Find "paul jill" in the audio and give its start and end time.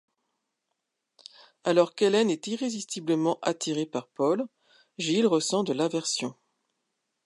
4.07-5.27